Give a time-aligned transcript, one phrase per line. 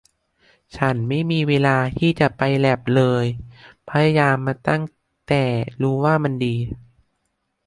[0.75, 4.35] ฉันไม่มีเวลาที่จะไปแลปเลยแต่พยายาม
[4.69, 4.83] ตั้ง
[5.27, 5.43] แต่
[5.81, 6.55] รู้ว่ามันดี